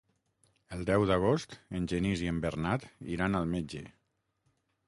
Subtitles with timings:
[0.77, 3.85] El deu d'agost en Genís i en Bernat iran al metge.